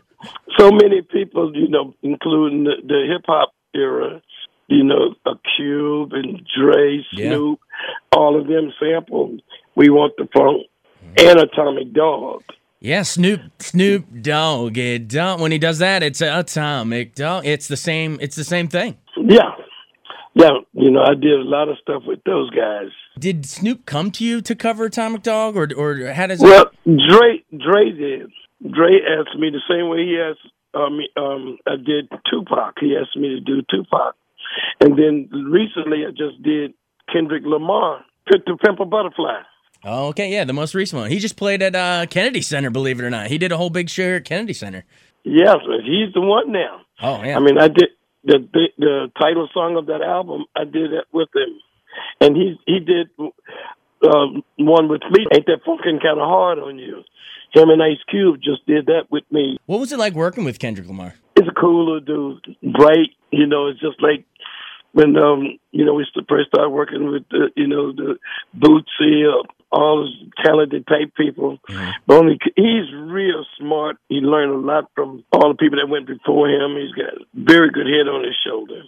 so 0.58 0.70
many 0.70 1.02
people, 1.02 1.50
you 1.56 1.68
know, 1.68 1.92
including 2.02 2.64
the, 2.64 2.76
the 2.86 3.12
hip 3.12 3.24
hop 3.26 3.52
era, 3.74 4.22
you 4.68 4.84
know, 4.84 5.16
a 5.26 5.32
Cube 5.56 6.12
and 6.12 6.46
Dre, 6.56 7.04
Snoop, 7.12 7.58
yeah. 7.60 8.16
all 8.16 8.40
of 8.40 8.46
them 8.46 8.72
sampled 8.80 9.42
"We 9.74 9.90
Want 9.90 10.12
the 10.18 10.28
Funk" 10.32 10.66
and 11.18 11.40
Atomic 11.40 11.92
Dog. 11.92 12.44
Yeah, 12.82 13.02
Snoop 13.02 13.42
Snoop 13.60 14.06
Dogg. 14.22 14.76
It 14.76 15.06
don't, 15.06 15.40
when 15.40 15.52
he 15.52 15.58
does 15.58 15.78
that, 15.78 16.02
it's 16.02 16.20
Atomic 16.20 17.14
Dog. 17.14 17.46
It's 17.46 17.68
the 17.68 17.76
same. 17.76 18.18
It's 18.20 18.34
the 18.34 18.42
same 18.42 18.66
thing. 18.66 18.98
Yeah, 19.16 19.52
yeah, 20.34 20.50
you 20.72 20.90
know, 20.90 21.00
I 21.00 21.14
did 21.14 21.38
a 21.38 21.44
lot 21.44 21.68
of 21.68 21.76
stuff 21.80 22.02
with 22.04 22.18
those 22.26 22.50
guys. 22.50 22.88
Did 23.16 23.46
Snoop 23.46 23.86
come 23.86 24.10
to 24.12 24.24
you 24.24 24.40
to 24.40 24.56
cover 24.56 24.86
Atomic 24.86 25.22
Dog, 25.22 25.56
or 25.56 25.68
or 25.76 26.12
how 26.12 26.26
does? 26.26 26.42
It 26.42 26.44
Well, 26.44 26.72
Dre 26.84 27.44
Dre 27.56 27.92
did. 27.92 28.32
Dre 28.68 28.98
asked 29.16 29.38
me 29.38 29.50
the 29.50 29.62
same 29.70 29.88
way 29.88 29.98
he 29.98 30.18
asked 30.18 30.52
um, 30.74 30.98
um 31.16 31.58
I 31.68 31.76
did 31.76 32.10
Tupac. 32.28 32.74
He 32.80 32.96
asked 33.00 33.16
me 33.16 33.28
to 33.28 33.40
do 33.40 33.62
Tupac, 33.70 34.16
and 34.80 34.98
then 34.98 35.28
recently 35.52 36.04
I 36.04 36.10
just 36.10 36.42
did 36.42 36.74
Kendrick 37.12 37.44
Lamar, 37.46 38.04
Pick 38.28 38.44
to 38.46 38.56
Pimp 38.56 38.80
a 38.80 38.84
Butterfly. 38.84 39.42
Oh, 39.84 40.08
okay, 40.08 40.30
yeah, 40.32 40.44
the 40.44 40.52
most 40.52 40.74
recent 40.74 41.00
one. 41.00 41.10
He 41.10 41.18
just 41.18 41.36
played 41.36 41.62
at 41.62 41.74
uh, 41.74 42.06
Kennedy 42.08 42.42
Center, 42.42 42.70
believe 42.70 43.00
it 43.00 43.04
or 43.04 43.10
not. 43.10 43.28
He 43.28 43.38
did 43.38 43.50
a 43.50 43.56
whole 43.56 43.70
big 43.70 43.90
show 43.90 44.16
at 44.16 44.24
Kennedy 44.24 44.52
Center. 44.52 44.84
Yes, 45.24 45.56
he's 45.84 46.12
the 46.14 46.20
one 46.20 46.52
now. 46.52 46.80
Oh, 47.00 47.22
yeah. 47.22 47.36
I 47.36 47.40
mean, 47.40 47.58
I 47.58 47.68
did 47.68 47.88
the, 48.24 48.38
the 48.52 48.68
the 48.78 49.12
title 49.20 49.48
song 49.52 49.76
of 49.76 49.86
that 49.86 50.02
album. 50.02 50.44
I 50.54 50.64
did 50.64 50.92
it 50.92 51.04
with 51.12 51.28
him, 51.34 51.60
and 52.20 52.36
he 52.36 52.58
he 52.66 52.78
did 52.80 53.10
um, 53.18 54.44
one 54.56 54.88
with 54.88 55.02
me. 55.10 55.26
Ain't 55.34 55.46
that 55.46 55.60
fucking 55.64 56.00
kind 56.00 56.20
of 56.20 56.26
hard 56.28 56.58
on 56.58 56.78
you? 56.78 57.02
Him 57.52 57.68
and 57.68 57.82
Ice 57.82 58.02
Cube 58.08 58.36
just 58.42 58.64
did 58.66 58.86
that 58.86 59.10
with 59.10 59.24
me. 59.30 59.58
What 59.66 59.80
was 59.80 59.92
it 59.92 59.98
like 59.98 60.14
working 60.14 60.44
with 60.44 60.58
Kendrick 60.58 60.86
Lamar? 60.86 61.14
It's 61.36 61.48
a 61.48 61.60
cooler 61.60 62.00
dude, 62.00 62.56
bright. 62.62 63.10
You 63.30 63.46
know, 63.46 63.68
it's 63.68 63.80
just 63.80 64.00
like 64.00 64.24
when 64.92 65.16
um 65.16 65.58
you 65.72 65.84
know 65.84 65.94
we 65.94 66.06
first 66.28 66.48
started 66.48 66.70
working 66.70 67.10
with 67.10 67.24
the 67.30 67.50
you 67.56 67.66
know 67.66 67.92
the 67.92 68.16
Bootsy, 68.56 69.26
uh, 69.26 69.42
all 69.72 70.02
those 70.02 70.44
talented 70.44 70.86
type 70.86 71.14
people. 71.16 71.58
Mm-hmm. 71.68 71.90
But 72.06 72.16
only 72.16 72.38
he's 72.56 72.92
real 72.94 73.44
smart. 73.58 73.96
He 74.08 74.16
learned 74.16 74.52
a 74.52 74.66
lot 74.66 74.90
from 74.94 75.24
all 75.32 75.48
the 75.48 75.56
people 75.56 75.78
that 75.80 75.90
went 75.90 76.06
before 76.06 76.48
him. 76.48 76.76
He's 76.76 76.92
got 76.92 77.14
a 77.14 77.24
very 77.34 77.70
good 77.70 77.86
head 77.86 78.06
on 78.06 78.22
his 78.22 78.36
shoulder, 78.46 78.82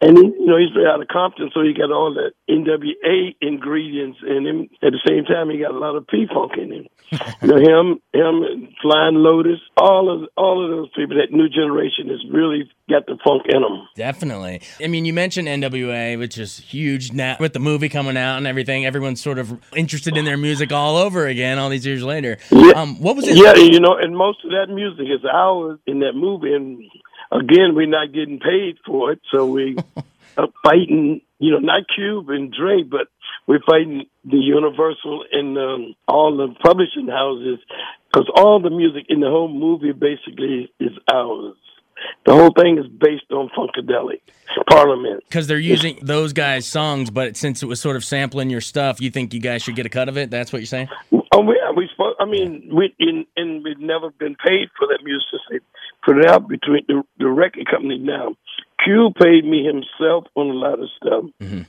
and 0.00 0.16
he, 0.16 0.24
you 0.24 0.46
know 0.46 0.58
he's 0.58 0.76
out 0.86 1.00
of 1.00 1.08
Compton, 1.08 1.50
so 1.52 1.62
he 1.62 1.72
got 1.72 1.90
all 1.90 2.14
the 2.14 2.30
NWA 2.48 3.34
ingredients 3.40 4.18
in 4.22 4.46
him. 4.46 4.68
At 4.82 4.92
the 4.92 5.00
same 5.08 5.24
time, 5.24 5.50
he 5.50 5.58
got 5.58 5.72
a 5.72 5.78
lot 5.78 5.96
of 5.96 6.06
P 6.06 6.26
funk 6.32 6.52
in 6.58 6.72
him. 6.72 6.86
you 7.42 7.48
know 7.48 7.56
him, 7.56 8.00
him, 8.12 8.42
and 8.44 8.68
Flying 8.82 9.16
Lotus, 9.16 9.60
all 9.76 10.12
of 10.12 10.28
all 10.36 10.62
of 10.62 10.70
those 10.70 10.90
people. 10.94 11.16
That 11.16 11.32
new 11.34 11.48
generation 11.48 12.08
has 12.08 12.22
really 12.30 12.70
got 12.88 13.06
the 13.06 13.16
funk 13.24 13.42
in 13.48 13.62
them. 13.62 13.88
Definitely. 13.96 14.62
I 14.82 14.88
mean, 14.88 15.04
you 15.04 15.12
mentioned 15.12 15.48
NWA, 15.48 16.17
which 16.18 16.38
is 16.38 16.58
huge 16.58 17.12
now 17.12 17.36
with 17.40 17.52
the 17.52 17.58
movie 17.58 17.88
coming 17.88 18.16
out 18.16 18.36
and 18.36 18.46
everything. 18.46 18.86
Everyone's 18.86 19.20
sort 19.20 19.38
of 19.38 19.58
interested 19.74 20.16
in 20.16 20.24
their 20.24 20.36
music 20.36 20.72
all 20.72 20.96
over 20.96 21.26
again 21.26 21.58
all 21.58 21.68
these 21.68 21.86
years 21.86 22.02
later. 22.02 22.38
Yeah, 22.50 22.72
um, 22.72 23.00
what 23.00 23.16
was 23.16 23.26
it? 23.26 23.36
Yeah, 23.36 23.54
you 23.54 23.80
know, 23.80 23.96
and 23.96 24.16
most 24.16 24.44
of 24.44 24.50
that 24.50 24.72
music 24.72 25.06
is 25.06 25.24
ours 25.24 25.78
in 25.86 26.00
that 26.00 26.14
movie, 26.14 26.52
and 26.52 26.82
again, 27.32 27.74
we're 27.74 27.86
not 27.86 28.12
getting 28.12 28.38
paid 28.38 28.78
for 28.84 29.12
it, 29.12 29.20
so 29.32 29.46
we 29.46 29.76
are 30.36 30.48
fighting. 30.62 31.20
You 31.40 31.52
know, 31.52 31.58
not 31.58 31.84
Cube 31.94 32.30
and 32.30 32.52
Dre, 32.52 32.82
but 32.82 33.06
we're 33.46 33.60
fighting 33.60 34.06
the 34.24 34.36
Universal 34.36 35.24
and 35.32 35.56
um, 35.56 35.94
all 36.06 36.36
the 36.36 36.54
publishing 36.62 37.08
houses 37.08 37.58
because 38.12 38.28
all 38.34 38.60
the 38.60 38.70
music 38.70 39.06
in 39.08 39.20
the 39.20 39.28
whole 39.28 39.48
movie 39.48 39.92
basically 39.92 40.70
is 40.80 40.92
ours. 41.12 41.56
The 42.28 42.34
whole 42.34 42.50
thing 42.50 42.76
is 42.76 42.86
based 42.86 43.32
on 43.32 43.48
Funkadelic 43.56 44.20
Parliament. 44.68 45.24
Because 45.26 45.46
they're 45.46 45.58
using 45.58 45.98
those 46.02 46.34
guys' 46.34 46.66
songs, 46.66 47.08
but 47.08 47.38
since 47.38 47.62
it 47.62 47.66
was 47.66 47.80
sort 47.80 47.96
of 47.96 48.04
sampling 48.04 48.50
your 48.50 48.60
stuff, 48.60 49.00
you 49.00 49.10
think 49.10 49.32
you 49.32 49.40
guys 49.40 49.62
should 49.62 49.76
get 49.76 49.86
a 49.86 49.88
cut 49.88 50.10
of 50.10 50.18
it? 50.18 50.30
That's 50.30 50.52
what 50.52 50.58
you're 50.58 50.66
saying? 50.66 50.88
Oh 51.10 51.50
yeah, 51.50 51.70
we. 51.74 51.88
I 52.20 52.26
mean, 52.26 52.68
we 52.70 52.94
in, 52.98 53.24
and 53.38 53.64
we've 53.64 53.78
never 53.78 54.10
been 54.10 54.36
paid 54.46 54.68
for 54.76 54.86
that 54.88 54.98
music. 55.04 55.40
They 55.50 55.60
put 56.04 56.18
it 56.18 56.26
out 56.26 56.48
between 56.48 56.84
the, 56.86 57.02
the 57.18 57.30
record 57.30 57.66
company 57.66 57.96
now. 57.96 58.34
Q 58.84 59.10
paid 59.18 59.46
me 59.46 59.64
himself 59.64 60.26
on 60.34 60.50
a 60.50 60.52
lot 60.52 60.80
of 60.80 60.88
stuff. 60.98 61.24
Mm-hmm. 61.40 61.62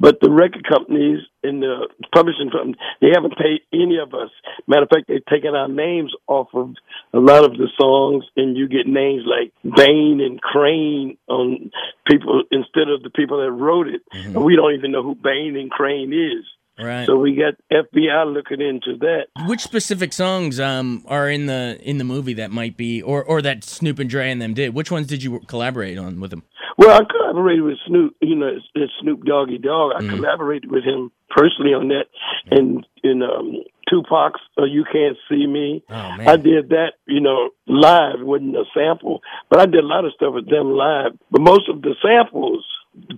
But 0.00 0.18
the 0.20 0.30
record 0.30 0.66
companies 0.68 1.20
and 1.42 1.62
the 1.62 1.88
publishing 2.14 2.50
companies, 2.50 2.76
they 3.00 3.10
haven't 3.14 3.36
paid 3.36 3.60
any 3.72 3.98
of 3.98 4.14
us. 4.14 4.30
Matter 4.66 4.84
of 4.84 4.88
fact, 4.88 5.08
they've 5.08 5.24
taken 5.26 5.54
our 5.54 5.68
names 5.68 6.12
off 6.26 6.48
of 6.54 6.74
a 7.12 7.18
lot 7.18 7.44
of 7.44 7.52
the 7.52 7.68
songs, 7.78 8.24
and 8.36 8.56
you 8.56 8.68
get 8.68 8.86
names 8.86 9.22
like 9.26 9.52
Bain 9.76 10.20
and 10.20 10.40
Crane 10.40 11.16
on 11.28 11.70
people 12.06 12.42
instead 12.50 12.88
of 12.88 13.02
the 13.02 13.10
people 13.10 13.38
that 13.40 13.52
wrote 13.52 13.88
it. 13.88 14.02
Mm-hmm. 14.12 14.36
And 14.36 14.44
we 14.44 14.56
don't 14.56 14.74
even 14.74 14.92
know 14.92 15.02
who 15.02 15.14
Bain 15.14 15.56
and 15.56 15.70
Crane 15.70 16.12
is. 16.12 16.44
Right. 16.82 17.06
So 17.06 17.16
we 17.16 17.34
got 17.36 17.54
FBI 17.72 18.32
looking 18.32 18.60
into 18.60 18.96
that. 18.98 19.26
Which 19.46 19.60
specific 19.60 20.12
songs 20.12 20.60
um 20.60 21.04
are 21.06 21.28
in 21.28 21.46
the 21.46 21.78
in 21.82 21.98
the 21.98 22.04
movie 22.04 22.34
that 22.34 22.50
might 22.50 22.76
be 22.76 23.02
or 23.02 23.22
or 23.24 23.42
that 23.42 23.64
Snoop 23.64 23.98
and 23.98 24.08
Dre 24.08 24.30
and 24.30 24.40
them 24.40 24.54
did? 24.54 24.74
Which 24.74 24.90
ones 24.90 25.06
did 25.06 25.22
you 25.22 25.40
collaborate 25.46 25.98
on 25.98 26.20
with 26.20 26.30
them? 26.30 26.42
Well, 26.78 26.90
I 26.90 27.04
collaborated 27.04 27.64
with 27.64 27.78
Snoop. 27.86 28.16
You 28.20 28.34
know, 28.34 28.48
it's, 28.48 28.64
it's 28.74 28.92
Snoop 29.00 29.24
Doggy 29.24 29.58
Dogg. 29.58 29.92
I 29.96 30.00
mm. 30.00 30.10
collaborated 30.10 30.70
with 30.70 30.84
him 30.84 31.10
personally 31.28 31.74
on 31.74 31.88
that, 31.88 32.06
and 32.50 32.86
in 33.02 33.22
um, 33.22 33.62
Tupac's 33.88 34.40
uh, 34.58 34.64
"You 34.64 34.84
Can't 34.90 35.16
See 35.28 35.46
Me." 35.46 35.82
Oh, 35.88 35.94
I 35.94 36.36
did 36.36 36.70
that. 36.70 36.94
You 37.06 37.20
know, 37.20 37.50
live. 37.66 38.20
It 38.20 38.26
wasn't 38.26 38.56
a 38.56 38.64
sample, 38.74 39.20
but 39.50 39.60
I 39.60 39.66
did 39.66 39.84
a 39.84 39.86
lot 39.86 40.04
of 40.04 40.12
stuff 40.14 40.34
with 40.34 40.48
them 40.48 40.72
live. 40.72 41.12
But 41.30 41.42
most 41.42 41.68
of 41.68 41.82
the 41.82 41.94
samples 42.02 42.64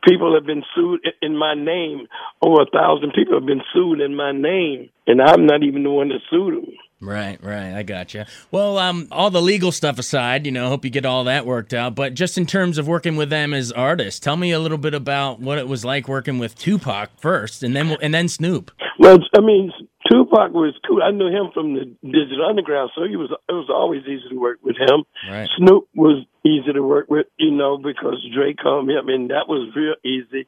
people 0.04 0.34
have 0.34 0.46
been 0.46 0.62
sued 0.74 1.00
in 1.22 1.36
my 1.36 1.54
name. 1.54 2.06
Over 2.42 2.62
a 2.62 2.66
thousand 2.66 3.12
people 3.14 3.34
have 3.34 3.46
been 3.46 3.62
sued 3.72 4.00
in 4.00 4.14
my 4.16 4.32
name, 4.32 4.90
and 5.06 5.20
I'm 5.20 5.46
not 5.46 5.62
even 5.62 5.82
the 5.82 5.90
one 5.90 6.08
that 6.08 6.20
sued 6.30 6.54
them. 6.54 6.72
Right, 7.00 7.38
right. 7.42 7.74
I 7.74 7.82
got 7.82 8.14
you. 8.14 8.24
Well, 8.50 8.78
um, 8.78 9.08
all 9.10 9.30
the 9.30 9.42
legal 9.42 9.72
stuff 9.72 9.98
aside, 9.98 10.46
you 10.46 10.52
know, 10.52 10.68
hope 10.68 10.84
you 10.84 10.90
get 10.90 11.04
all 11.04 11.24
that 11.24 11.44
worked 11.44 11.74
out. 11.74 11.94
But 11.94 12.14
just 12.14 12.38
in 12.38 12.46
terms 12.46 12.78
of 12.78 12.88
working 12.88 13.16
with 13.16 13.28
them 13.28 13.52
as 13.52 13.70
artists, 13.72 14.20
tell 14.20 14.36
me 14.36 14.52
a 14.52 14.58
little 14.58 14.78
bit 14.78 14.94
about 14.94 15.38
what 15.40 15.58
it 15.58 15.68
was 15.68 15.84
like 15.84 16.08
working 16.08 16.38
with 16.38 16.56
Tupac 16.56 17.10
first, 17.18 17.62
and 17.62 17.76
then 17.76 17.96
and 18.00 18.14
then 18.14 18.28
Snoop. 18.28 18.70
Well, 18.98 19.18
I 19.36 19.40
mean, 19.40 19.70
Tupac 20.14 20.52
was 20.52 20.78
cool. 20.86 21.02
I 21.02 21.10
knew 21.10 21.26
him 21.26 21.50
from 21.52 21.74
the 21.74 21.84
Digital 22.02 22.46
Underground, 22.48 22.90
so 22.94 23.02
he 23.02 23.16
was. 23.16 23.30
It 23.48 23.52
was 23.52 23.68
always 23.68 24.02
easy 24.02 24.28
to 24.30 24.38
work 24.38 24.60
with 24.62 24.76
him. 24.76 25.02
Right. 25.28 25.48
Snoop 25.58 25.88
was 25.94 26.24
easy 26.46 26.72
to 26.72 26.82
work 26.82 27.10
with, 27.10 27.26
you 27.36 27.50
know, 27.50 27.78
because 27.78 28.22
Drake 28.34 28.58
called 28.62 28.86
me 28.86 28.96
up, 28.96 29.08
and 29.08 29.30
that 29.30 29.48
was 29.48 29.74
real 29.74 29.96
easy. 30.04 30.46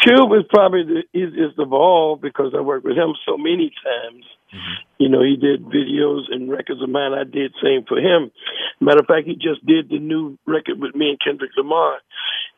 Cube 0.00 0.30
was 0.30 0.44
probably 0.50 0.82
the 0.82 1.02
easiest 1.14 1.58
of 1.58 1.72
all 1.72 2.16
because 2.16 2.54
I 2.56 2.60
worked 2.60 2.84
with 2.84 2.96
him 2.96 3.14
so 3.24 3.36
many 3.36 3.70
times. 3.70 4.24
Mm-hmm. 4.50 4.74
You 4.98 5.08
know, 5.08 5.22
he 5.22 5.36
did 5.36 5.62
videos 5.62 6.26
and 6.30 6.50
records 6.50 6.82
of 6.82 6.90
mine. 6.90 7.12
I 7.12 7.24
did 7.24 7.54
same 7.62 7.84
for 7.86 7.98
him. 7.98 8.32
Matter 8.80 9.00
of 9.00 9.06
fact, 9.06 9.26
he 9.26 9.34
just 9.34 9.64
did 9.64 9.88
the 9.90 9.98
new 9.98 10.38
record 10.46 10.80
with 10.80 10.94
me 10.94 11.10
and 11.10 11.20
Kendrick 11.22 11.52
Lamar. 11.56 11.98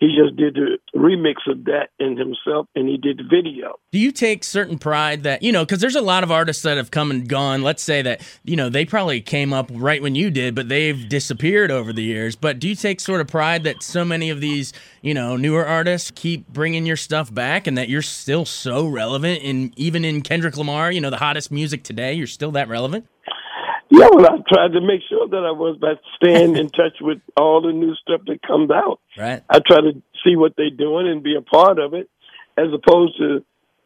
He 0.00 0.08
just 0.08 0.36
did 0.36 0.54
the 0.54 0.78
remix 0.94 1.50
of 1.50 1.64
that 1.64 1.90
in 1.98 2.16
himself, 2.16 2.66
and 2.74 2.88
he 2.88 2.96
did 2.96 3.18
the 3.18 3.24
video. 3.24 3.78
Do 3.92 3.98
you 3.98 4.10
take 4.10 4.44
certain 4.44 4.78
pride 4.78 5.22
that 5.22 5.42
you 5.42 5.52
know? 5.52 5.64
Because 5.64 5.80
there's 5.80 5.94
a 5.94 6.00
lot 6.00 6.24
of 6.24 6.30
artists 6.30 6.62
that 6.64 6.76
have 6.76 6.90
come 6.90 7.10
and 7.10 7.28
gone. 7.28 7.62
Let's 7.62 7.82
say 7.82 8.02
that 8.02 8.20
you 8.44 8.56
know 8.56 8.68
they 8.68 8.84
probably 8.84 9.20
came 9.20 9.52
up 9.52 9.70
right 9.72 10.02
when 10.02 10.14
you 10.14 10.30
did, 10.30 10.54
but 10.54 10.68
they've 10.68 11.08
disappeared 11.08 11.70
over 11.70 11.92
the 11.92 12.02
years. 12.02 12.36
But 12.36 12.58
do 12.58 12.68
you 12.68 12.74
take 12.74 13.00
sort 13.00 13.20
of 13.20 13.28
pride 13.28 13.64
that 13.64 13.82
so 13.82 14.04
many 14.04 14.30
of 14.30 14.40
these 14.40 14.72
you 15.00 15.14
know 15.14 15.36
newer 15.36 15.64
artists 15.64 16.10
keep 16.14 16.48
bringing 16.48 16.86
your 16.86 16.96
stuff 16.96 17.32
back, 17.32 17.66
and 17.66 17.78
that 17.78 17.88
you're 17.88 18.02
still 18.02 18.44
so 18.44 18.86
relevant? 18.86 19.42
And 19.42 19.72
even 19.78 20.04
in 20.04 20.22
Kendrick 20.22 20.56
Lamar, 20.56 20.90
you 20.90 21.00
know, 21.00 21.10
the 21.10 21.18
hottest 21.18 21.50
music 21.50 21.84
today, 21.84 22.14
you're 22.14 22.26
still 22.26 22.50
that 22.52 22.68
relevant. 22.68 23.06
Yeah, 23.90 24.08
well, 24.12 24.26
I 24.26 24.38
tried 24.48 24.72
to 24.72 24.80
make 24.80 25.02
sure 25.08 25.28
that 25.28 25.44
I 25.44 25.50
was 25.50 25.76
by 25.78 25.94
staying 26.16 26.56
in 26.56 26.68
touch 26.70 26.96
with 27.00 27.20
all 27.36 27.60
the 27.60 27.72
new 27.72 27.94
stuff 27.96 28.22
that 28.26 28.42
comes 28.42 28.70
out. 28.70 29.00
Right. 29.16 29.42
I 29.48 29.60
try 29.66 29.80
to 29.80 30.02
see 30.24 30.36
what 30.36 30.54
they're 30.56 30.70
doing 30.70 31.08
and 31.08 31.22
be 31.22 31.36
a 31.36 31.42
part 31.42 31.78
of 31.78 31.94
it, 31.94 32.08
as 32.56 32.68
opposed 32.72 33.18
to 33.18 33.44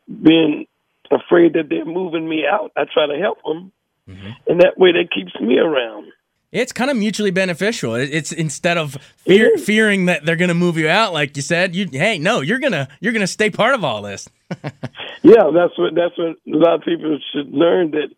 being 0.08 0.66
afraid 1.10 1.54
that 1.54 1.68
they're 1.68 1.84
moving 1.84 2.28
me 2.28 2.44
out. 2.50 2.72
I 2.76 2.84
try 2.92 3.06
to 3.06 3.18
help 3.20 3.38
them, 3.44 3.72
mm-hmm. 4.08 4.30
and 4.46 4.60
that 4.60 4.78
way 4.78 4.92
that 4.92 5.10
keeps 5.14 5.38
me 5.40 5.58
around. 5.58 6.12
It's 6.50 6.72
kind 6.72 6.90
of 6.90 6.96
mutually 6.96 7.30
beneficial. 7.30 7.94
It's 7.94 8.32
instead 8.32 8.78
of 8.78 8.96
fear, 9.18 9.58
fearing 9.58 10.06
that 10.06 10.24
they're 10.24 10.36
going 10.36 10.48
to 10.48 10.54
move 10.54 10.78
you 10.78 10.88
out, 10.88 11.12
like 11.12 11.36
you 11.36 11.42
said. 11.42 11.76
You 11.76 11.86
hey, 11.92 12.18
no, 12.18 12.40
you're 12.40 12.58
gonna 12.58 12.88
you're 13.00 13.12
gonna 13.12 13.26
stay 13.26 13.50
part 13.50 13.74
of 13.74 13.84
all 13.84 14.00
this. 14.00 14.28
yeah, 15.22 15.50
that's 15.52 15.76
what 15.76 15.94
that's 15.94 16.16
what 16.16 16.36
a 16.46 16.56
lot 16.56 16.76
of 16.76 16.82
people 16.82 17.18
should 17.32 17.52
learn 17.52 17.90
that 17.90 18.08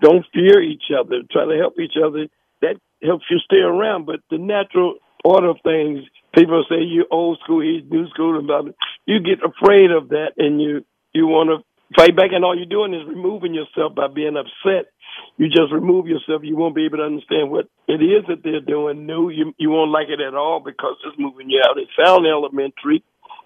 don't 0.00 0.24
fear 0.32 0.62
each 0.62 0.84
other. 0.98 1.20
Try 1.30 1.44
to 1.44 1.58
help 1.58 1.78
each 1.78 1.96
other. 2.02 2.28
That 2.62 2.76
helps 3.02 3.26
you 3.30 3.38
stay 3.44 3.60
around. 3.60 4.06
But 4.06 4.20
the 4.30 4.38
natural 4.38 4.94
order 5.22 5.50
of 5.50 5.58
things, 5.62 6.00
people 6.34 6.64
say 6.70 6.80
you 6.80 7.04
old 7.10 7.38
school, 7.44 7.60
he's 7.60 7.90
new 7.90 8.08
school, 8.08 8.38
about 8.38 8.68
it. 8.68 8.76
You 9.04 9.20
get 9.20 9.40
afraid 9.44 9.90
of 9.90 10.08
that, 10.10 10.32
and 10.38 10.62
you 10.62 10.82
you 11.12 11.26
want 11.26 11.50
to 11.50 11.64
fight 11.94 12.16
back, 12.16 12.30
and 12.32 12.44
all 12.44 12.56
you're 12.56 12.66
doing 12.66 12.94
is 12.94 13.06
removing 13.06 13.54
yourself 13.54 13.94
by 13.94 14.08
being 14.08 14.36
upset. 14.36 14.90
You 15.36 15.48
just 15.48 15.72
remove 15.72 16.06
yourself. 16.06 16.42
You 16.44 16.56
won't 16.56 16.74
be 16.74 16.84
able 16.84 16.98
to 16.98 17.04
understand 17.04 17.50
what 17.50 17.68
it 17.88 18.02
is 18.02 18.24
that 18.28 18.42
they're 18.42 18.60
doing 18.60 19.06
new. 19.06 19.30
You 19.30 19.54
you 19.58 19.70
won't 19.70 19.90
like 19.90 20.08
it 20.08 20.20
at 20.20 20.34
all 20.34 20.60
because 20.60 20.96
it's 21.04 21.18
moving 21.18 21.50
you 21.50 21.62
out. 21.64 21.78
It 21.78 21.88
sounds 21.96 22.26
elementary, 22.26 23.02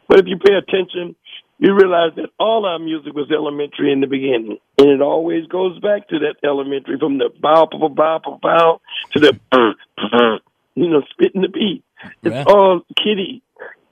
but 0.08 0.18
if 0.18 0.26
you 0.26 0.38
pay 0.38 0.54
attention, 0.54 1.14
you 1.60 1.74
realize 1.74 2.12
that 2.16 2.30
all 2.38 2.64
our 2.64 2.78
music 2.78 3.12
was 3.12 3.30
elementary 3.30 3.92
in 3.92 4.00
the 4.00 4.06
beginning. 4.06 4.58
And 4.78 4.88
it 4.88 5.02
always 5.02 5.46
goes 5.46 5.78
back 5.80 6.08
to 6.08 6.18
that 6.20 6.36
elementary 6.42 6.98
from 6.98 7.18
the 7.18 7.28
bow, 7.40 7.68
bow, 7.70 7.88
bow, 7.88 8.20
bow, 8.24 8.38
bow 8.42 8.80
to 9.12 9.20
the, 9.20 9.38
you 10.74 10.88
know, 10.88 11.02
spitting 11.10 11.42
the 11.42 11.48
beat. 11.48 11.84
It's 12.22 12.34
yeah. 12.34 12.44
all 12.46 12.80
kitty, 12.96 13.42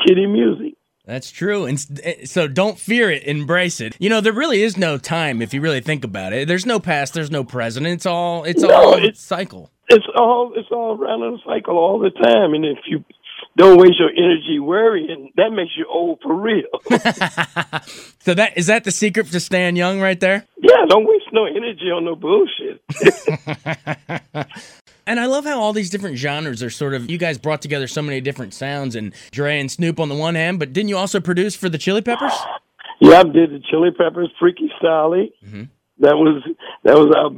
kitty 0.05 0.27
music. 0.27 0.68
That's 1.09 1.31
true. 1.31 1.65
And 1.65 1.83
eh, 2.05 2.27
so 2.27 2.47
don't 2.47 2.79
fear 2.79 3.11
it, 3.11 3.23
embrace 3.23 3.81
it. 3.81 3.97
You 3.99 4.11
know, 4.11 4.21
there 4.21 4.35
really 4.35 4.63
is 4.63 4.77
no 4.77 4.99
time 4.99 5.41
if 5.41 5.55
you 5.55 5.63
really 5.63 5.81
think 5.81 6.05
about 6.05 6.35
it. 6.35 6.47
There's 6.47 6.67
no 6.67 6.79
past, 6.79 7.15
there's 7.15 7.31
no 7.31 7.45
present. 7.45 7.87
It's 7.87 8.05
all 8.05 8.45
it's 8.45 8.61
no, 8.61 8.71
all 8.71 9.03
it's, 9.03 9.19
cycle. 9.19 9.71
It's 9.89 10.05
all 10.15 10.53
it's 10.55 10.69
all 10.71 10.99
around 10.99 11.23
in 11.23 11.35
a 11.35 11.39
cycle 11.47 11.79
all 11.79 11.99
the 11.99 12.11
time. 12.11 12.53
And 12.53 12.67
if 12.67 12.81
you 12.87 13.03
don't 13.57 13.81
waste 13.81 13.99
your 13.99 14.11
energy 14.11 14.61
worrying. 14.61 15.33
That 15.37 15.51
makes 15.51 15.73
you 15.79 15.87
old 15.89 16.21
for 16.23 16.35
real. 16.35 16.69
so 18.21 18.35
that 18.35 18.53
is 18.57 18.67
that 18.67 18.85
the 18.85 18.91
secret 18.91 19.29
to 19.29 19.41
staying 19.41 19.77
young, 19.77 20.01
right 20.01 20.21
there? 20.21 20.47
Yeah, 20.59 20.85
don't 20.89 21.07
waste 21.09 21.33
no 21.33 21.47
energy 21.47 21.91
on 21.91 22.05
no 22.05 22.17
bullshit. 22.17 22.83
and 25.09 25.19
I 25.19 25.27
love 25.27 25.45
how 25.47 25.59
all 25.59 25.73
these 25.73 25.89
different 25.89 26.19
genres 26.19 26.63
are 26.63 26.71
sort 26.71 26.93
of. 26.93 27.11
You 27.11 27.17
guys 27.17 27.39
brought 27.39 27.63
together 27.63 27.89
so 27.89 28.03
many 28.03 28.21
different 28.21 28.53
sounds, 28.53 28.95
and 28.95 29.15
Dre 29.31 29.59
and 29.59 29.71
Snoop 29.71 29.99
on 29.99 30.11
the 30.11 30.15
one 30.15 30.35
hand, 30.35 30.59
but 30.59 30.75
didn't 30.75 30.91
you 30.91 30.99
also 30.99 31.19
produce 31.19 31.57
for 31.57 31.69
the 31.69 31.79
Chili 31.79 32.03
Peppers? 32.03 32.35
Yeah, 33.01 33.21
I 33.21 33.23
did 33.23 33.51
the 33.51 33.61
Chili 33.71 33.91
Peppers, 33.91 34.31
Freaky 34.39 34.71
Styley. 34.81 35.33
Mm-hmm. 35.45 35.65
That 36.01 36.17
was 36.17 36.43
that 36.85 36.95
was 36.95 37.13
our 37.17 37.31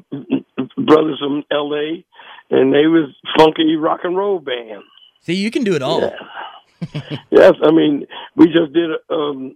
brothers 0.85 1.19
from 1.21 1.45
L.A. 1.51 2.05
and 2.51 2.75
they 2.75 2.87
was 2.87 3.15
funky 3.39 3.77
rock 3.77 4.01
and 4.05 4.17
roll 4.17 4.41
band. 4.41 4.83
See, 5.23 5.35
you 5.35 5.51
can 5.51 5.65
do 5.65 5.75
it 5.75 5.83
all. 5.83 6.01
Yeah. 6.01 7.19
yes, 7.31 7.53
I 7.63 7.71
mean, 7.71 8.07
we 8.37 8.47
just 8.47 8.73
did 8.73 8.91
um, 9.11 9.55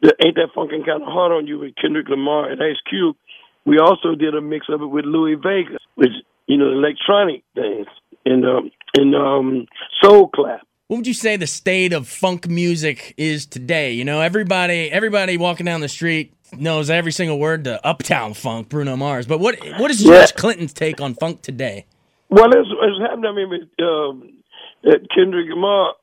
the 0.00 0.14
Ain't 0.24 0.36
That 0.36 0.48
Funkin' 0.56 0.86
Kind 0.86 1.02
of 1.02 1.08
Hard 1.08 1.32
on 1.32 1.46
You 1.46 1.58
with 1.58 1.74
Kendrick 1.74 2.08
Lamar 2.08 2.50
and 2.50 2.62
Ice 2.62 2.80
Cube. 2.88 3.16
we 3.64 3.78
also 3.78 4.14
did 4.14 4.34
a 4.34 4.40
mix 4.40 4.66
of 4.68 4.80
it 4.80 4.86
with 4.86 5.04
Louis 5.04 5.34
Vega, 5.34 5.78
which 5.96 6.12
you 6.46 6.56
know 6.56 6.70
electronic 6.70 7.42
things 7.54 7.86
and 8.24 8.44
um 8.44 8.70
and 8.94 9.14
um 9.14 9.66
soul 10.02 10.28
clap. 10.28 10.60
What 10.88 10.98
would 10.98 11.06
you 11.06 11.14
say 11.14 11.36
the 11.36 11.46
state 11.46 11.92
of 11.92 12.06
funk 12.06 12.48
music 12.48 13.14
is 13.16 13.46
today? 13.46 13.92
You 13.92 14.04
know, 14.04 14.20
everybody 14.20 14.90
everybody 14.90 15.36
walking 15.36 15.66
down 15.66 15.80
the 15.80 15.88
street 15.88 16.34
knows 16.52 16.90
every 16.90 17.12
single 17.12 17.38
word 17.38 17.64
to 17.64 17.84
Uptown 17.86 18.34
Funk, 18.34 18.68
Bruno 18.68 18.96
Mars. 18.96 19.26
But 19.26 19.40
what 19.40 19.58
what 19.78 19.90
is 19.90 20.02
George 20.02 20.30
yeah. 20.30 20.36
Clinton's 20.36 20.72
take 20.72 21.00
on 21.00 21.14
funk 21.14 21.42
today? 21.42 21.86
Well, 22.28 22.50
it's, 22.50 22.68
it's 22.70 23.00
happening. 23.00 23.26
I 23.26 23.34
mean, 23.34 23.50
with, 23.50 23.86
um, 23.86 24.42
that 24.84 25.06
Kendrick 25.14 25.48
Lamar, 25.50 25.94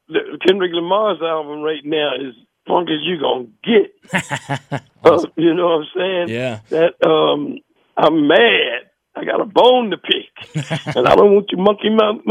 Kendrick 0.45 0.71
Lamar's 0.73 1.19
album 1.21 1.61
right 1.61 1.83
now 1.83 2.11
is 2.15 2.35
funk 2.67 2.89
as 2.89 2.99
you 3.01 3.19
gonna 3.19 3.47
get. 3.63 4.81
uh, 5.03 5.25
you 5.35 5.53
know 5.53 5.67
what 5.67 5.81
I'm 5.81 5.87
saying? 5.95 6.29
Yeah. 6.29 6.59
That 6.69 7.07
um, 7.07 7.57
I'm 7.97 8.27
mad. 8.27 8.89
I 9.15 9.25
got 9.25 9.41
a 9.41 9.45
bone 9.45 9.91
to 9.91 9.97
pick, 9.97 10.65
and 10.95 11.07
I 11.07 11.15
don't 11.15 11.33
want 11.33 11.51
you 11.51 11.57
monkey 11.57 11.89
mouth 11.89 12.21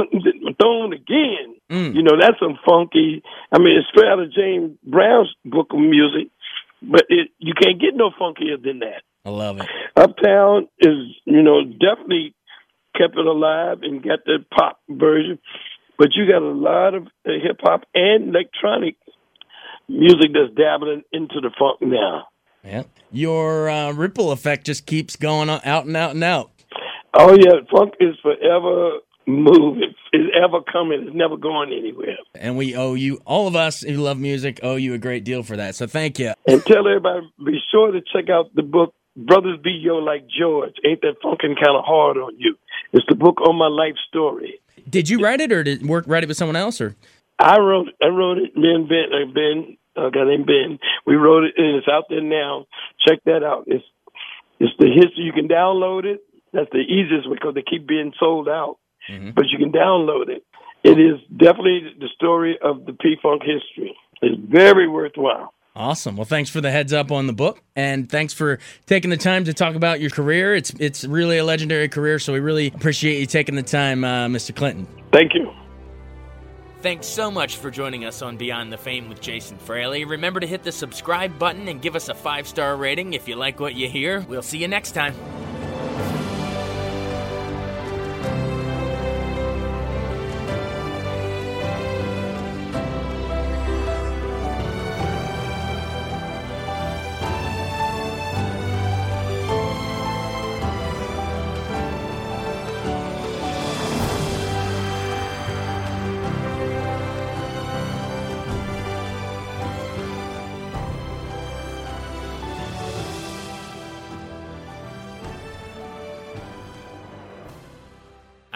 throwing 0.61 0.93
again. 0.93 1.57
Mm. 1.71 1.95
You 1.95 2.03
know 2.03 2.17
that's 2.19 2.39
some 2.39 2.59
funky. 2.67 3.23
I 3.53 3.59
mean, 3.59 3.77
it's 3.77 3.89
straight 3.89 4.09
out 4.09 4.21
of 4.21 4.33
James 4.33 4.79
Brown's 4.85 5.35
book 5.45 5.69
of 5.73 5.81
music, 5.81 6.29
but 6.83 7.05
it, 7.09 7.29
you 7.39 7.53
can't 7.61 7.81
get 7.81 7.95
no 7.95 8.11
funkier 8.11 8.63
than 8.63 8.79
that. 8.81 9.03
I 9.25 9.31
love 9.31 9.61
it. 9.61 9.67
Uptown 9.97 10.69
is, 10.79 10.97
you 11.25 11.43
know, 11.43 11.65
definitely 11.65 12.35
kept 12.97 13.17
it 13.17 13.27
alive 13.27 13.79
and 13.83 14.03
got 14.03 14.25
the 14.25 14.39
pop 14.51 14.81
version, 14.89 15.39
but 15.99 16.09
you 16.15 16.27
got 16.27 16.43
a 16.43 16.53
lot 16.53 16.95
of 16.95 17.09
hip 17.25 17.59
hop 17.61 17.83
and 17.95 18.29
electronic 18.29 18.97
music 19.89 20.31
that's 20.33 20.55
dabbling 20.57 21.03
into 21.13 21.41
the 21.41 21.51
funk 21.59 21.81
now. 21.83 22.29
Yeah, 22.65 22.85
your 23.11 23.69
uh, 23.69 23.93
ripple 23.93 24.33
effect 24.33 24.67
just 24.67 24.87
keeps 24.87 25.17
going 25.17 25.49
out 25.49 25.65
and 25.65 25.97
out 25.97 26.15
and 26.15 26.25
out. 26.25 26.51
Oh 27.19 27.35
yeah, 27.35 27.61
funk 27.71 27.95
is 27.99 28.15
forever 28.23 28.99
moving. 29.27 29.93
It's 30.13 30.35
ever 30.41 30.61
coming. 30.63 31.05
It's 31.07 31.17
never 31.17 31.37
going 31.37 31.73
anywhere. 31.73 32.17
And 32.35 32.57
we 32.57 32.77
owe 32.77 32.95
you, 32.95 33.21
all 33.25 33.49
of 33.49 33.57
us 33.57 33.83
who 33.83 33.95
love 33.95 34.19
music, 34.19 34.61
owe 34.63 34.77
you 34.77 34.95
a 34.95 34.99
great 34.99 35.25
deal 35.25 35.43
for 35.43 35.57
that. 35.57 35.75
So 35.75 35.87
thank 35.87 36.19
you. 36.19 36.33
And 36.47 36.65
tell 36.65 36.87
everybody, 36.87 37.29
be 37.45 37.59
sure 37.71 37.91
to 37.91 38.01
check 38.01 38.31
out 38.31 38.55
the 38.55 38.63
book 38.63 38.95
Brothers 39.17 39.59
Be 39.63 39.71
Yo 39.71 39.97
Like 39.97 40.27
George. 40.29 40.75
Ain't 40.87 41.01
that 41.03 41.21
funkin' 41.23 41.57
kind 41.57 41.77
of 41.77 41.85
hard 41.85 42.17
on 42.19 42.37
you? 42.39 42.55
It's 42.93 43.05
the 43.09 43.17
book 43.17 43.41
on 43.43 43.57
my 43.57 43.67
life 43.67 43.97
story. 44.09 44.61
Did 44.89 45.09
you 45.09 45.21
write 45.21 45.41
it, 45.41 45.53
or 45.53 45.65
did 45.65 45.87
work 45.87 46.05
write 46.07 46.23
it 46.23 46.29
with 46.29 46.37
someone 46.37 46.57
else, 46.57 46.81
or? 46.81 46.95
I 47.39 47.59
wrote. 47.59 47.89
I 48.01 48.07
wrote 48.07 48.39
it. 48.39 48.57
Me 48.57 48.73
and 48.73 48.89
Ben. 48.89 49.11
Uh, 49.13 49.27
ben, 49.33 49.77
a 49.97 50.11
guy 50.11 50.25
named 50.25 50.47
Ben. 50.47 50.79
We 51.05 51.17
wrote 51.17 51.45
it, 51.45 51.55
and 51.57 51.77
it's 51.77 51.89
out 51.89 52.05
there 52.09 52.23
now. 52.23 52.67
Check 53.07 53.19
that 53.27 53.43
out. 53.43 53.65
It's 53.67 53.85
it's 54.61 54.73
the 54.79 54.87
history. 54.87 55.25
You 55.25 55.33
can 55.33 55.49
download 55.49 56.05
it. 56.05 56.25
That's 56.53 56.71
the 56.73 56.79
easiest 56.79 57.29
because 57.31 57.55
they 57.55 57.63
keep 57.63 57.87
being 57.87 58.13
sold 58.19 58.49
out. 58.49 58.79
Mm-hmm. 59.11 59.31
But 59.31 59.47
you 59.51 59.59
can 59.59 59.73
download 59.73 60.29
it. 60.29 60.45
It 60.85 60.99
is 60.99 61.19
definitely 61.37 61.95
the 61.99 62.09
story 62.15 62.59
of 62.63 62.87
the 62.87 62.93
P 62.93 63.17
Funk 63.23 63.43
history. 63.43 63.97
It's 64.23 64.41
very 64.49 64.89
worthwhile. 64.89 65.53
Awesome. 65.75 66.17
Well, 66.17 66.25
thanks 66.25 66.51
for 66.51 66.61
the 66.61 66.73
heads 66.73 66.93
up 66.93 67.13
on 67.13 67.29
the 67.29 67.33
book, 67.33 67.63
and 67.77 68.11
thanks 68.11 68.35
for 68.35 68.59
taking 68.87 69.11
the 69.11 69.17
time 69.17 69.45
to 69.45 69.55
talk 69.55 69.77
about 69.77 70.01
your 70.01 70.11
career. 70.11 70.55
It's 70.55 70.71
it's 70.79 71.05
really 71.05 71.39
a 71.39 71.45
legendary 71.45 71.89
career, 71.89 72.19
so 72.19 72.33
we 72.33 72.41
really 72.41 72.67
appreciate 72.69 73.21
you 73.21 73.27
taking 73.27 73.55
the 73.55 73.63
time, 73.63 74.03
uh, 74.03 74.27
Mr. 74.27 74.55
Clinton. 74.55 74.89
Thank 75.13 75.35
you. 75.35 75.53
Thanks 76.81 77.07
so 77.07 77.31
much 77.31 77.57
for 77.57 77.71
joining 77.71 78.05
us 78.05 78.23
on 78.23 78.37
Beyond 78.37 78.73
the 78.73 78.79
Fame 78.79 79.09
with 79.09 79.21
Jason 79.21 79.59
Fraley. 79.59 80.05
Remember 80.05 80.39
to 80.39 80.47
hit 80.47 80.63
the 80.63 80.71
subscribe 80.71 81.37
button 81.39 81.67
and 81.69 81.83
give 81.83 81.97
us 81.97 82.09
a 82.09 82.15
five 82.15 82.47
star 82.47 82.77
rating 82.77 83.15
if 83.15 83.27
you 83.27 83.35
like 83.37 83.59
what 83.59 83.75
you 83.75 83.89
hear. 83.89 84.21
We'll 84.29 84.43
see 84.43 84.59
you 84.59 84.69
next 84.69 84.93
time. 84.93 85.15